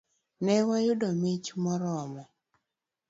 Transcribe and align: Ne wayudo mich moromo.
Ne 0.43 0.55
wayudo 0.67 1.09
mich 1.21 1.47
moromo. 1.63 2.23